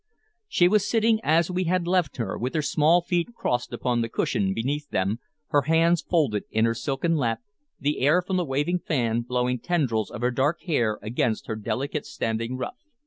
She 0.47 0.67
was 0.67 0.89
sitting 0.89 1.19
as 1.23 1.51
we 1.51 1.65
had 1.65 1.85
left 1.85 2.17
her, 2.17 2.35
with 2.35 2.55
her 2.55 2.63
small 2.63 3.03
feet 3.03 3.35
crossed 3.35 3.71
upon 3.71 4.01
the 4.01 4.09
cushion 4.09 4.51
beneath 4.51 4.89
them, 4.89 5.19
her 5.49 5.61
hands 5.61 6.01
folded 6.01 6.45
in 6.49 6.65
her 6.65 6.73
silken 6.73 7.17
lap, 7.17 7.41
the 7.79 7.99
air 7.99 8.23
from 8.23 8.37
the 8.37 8.43
waving 8.45 8.79
fan 8.79 9.21
blowing 9.21 9.59
tendrils 9.59 10.09
of 10.09 10.21
her 10.21 10.31
dark 10.31 10.61
hair 10.63 10.97
against 11.03 11.45
her 11.45 11.55
delicate 11.55 12.07
standing 12.07 12.57
ruff. 12.57 12.79